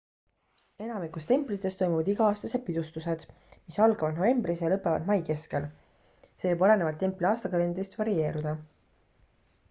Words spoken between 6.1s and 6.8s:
see võib